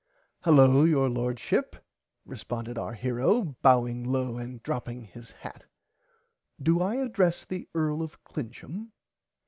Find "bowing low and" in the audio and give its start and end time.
3.61-4.59